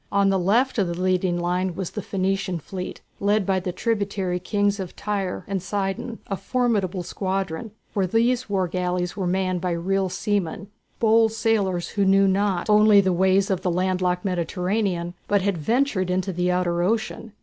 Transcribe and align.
On 0.11 0.29
the 0.29 0.39
left 0.39 0.79
of 0.79 0.87
the 0.87 0.99
leading 0.99 1.37
line 1.39 1.75
was 1.75 1.91
the 1.91 2.01
Phoenician 2.01 2.57
fleet 2.57 3.01
led 3.19 3.45
by 3.45 3.59
the 3.59 3.71
tributary 3.71 4.39
kings 4.39 4.79
of 4.79 4.95
Tyre 4.95 5.45
and 5.47 5.61
Sidon, 5.61 6.17
a 6.25 6.35
formidable 6.35 7.03
squadron, 7.03 7.69
for 7.91 8.07
these 8.07 8.49
war 8.49 8.67
galleys 8.67 9.15
were 9.15 9.27
manned 9.27 9.61
by 9.61 9.69
real 9.73 10.09
seamen, 10.09 10.69
bold 10.99 11.33
sailors 11.33 11.89
who 11.89 12.03
knew 12.03 12.27
not 12.27 12.67
only 12.67 12.99
the 12.99 13.13
ways 13.13 13.51
of 13.51 13.61
the 13.61 13.69
land 13.69 14.01
locked 14.01 14.25
Mediterranean, 14.25 15.13
but 15.27 15.43
had 15.43 15.59
ventured 15.59 16.09
into 16.09 16.33
the 16.33 16.49
outer 16.49 16.81
ocean. 16.81 17.33